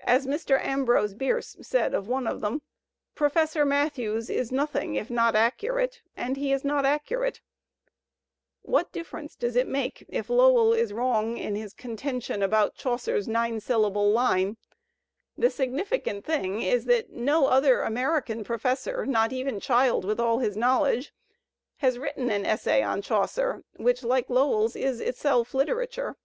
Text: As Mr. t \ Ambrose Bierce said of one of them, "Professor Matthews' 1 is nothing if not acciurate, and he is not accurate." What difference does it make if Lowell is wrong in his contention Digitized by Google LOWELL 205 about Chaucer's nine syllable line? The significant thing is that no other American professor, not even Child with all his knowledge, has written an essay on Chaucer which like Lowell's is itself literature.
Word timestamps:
As 0.00 0.26
Mr. 0.26 0.58
t 0.60 0.66
\ 0.66 0.66
Ambrose 0.68 1.14
Bierce 1.14 1.56
said 1.62 1.94
of 1.94 2.08
one 2.08 2.26
of 2.26 2.40
them, 2.40 2.60
"Professor 3.14 3.64
Matthews' 3.64 4.28
1 4.28 4.36
is 4.36 4.50
nothing 4.50 4.96
if 4.96 5.10
not 5.10 5.34
acciurate, 5.36 6.00
and 6.16 6.36
he 6.36 6.50
is 6.52 6.64
not 6.64 6.84
accurate." 6.84 7.40
What 8.62 8.90
difference 8.90 9.36
does 9.36 9.54
it 9.54 9.68
make 9.68 10.04
if 10.08 10.28
Lowell 10.28 10.72
is 10.72 10.92
wrong 10.92 11.36
in 11.38 11.54
his 11.54 11.72
contention 11.72 12.40
Digitized 12.40 12.40
by 12.40 12.46
Google 12.46 12.50
LOWELL 12.50 12.70
205 12.70 12.88
about 12.88 12.98
Chaucer's 13.22 13.28
nine 13.28 13.60
syllable 13.60 14.10
line? 14.10 14.56
The 15.38 15.50
significant 15.50 16.24
thing 16.24 16.60
is 16.60 16.86
that 16.86 17.10
no 17.10 17.46
other 17.46 17.82
American 17.82 18.42
professor, 18.42 19.06
not 19.06 19.32
even 19.32 19.60
Child 19.60 20.04
with 20.04 20.18
all 20.18 20.40
his 20.40 20.56
knowledge, 20.56 21.14
has 21.76 21.96
written 22.00 22.28
an 22.28 22.44
essay 22.44 22.82
on 22.82 23.02
Chaucer 23.02 23.62
which 23.76 24.02
like 24.02 24.28
Lowell's 24.28 24.74
is 24.74 24.98
itself 24.98 25.54
literature. 25.54 26.16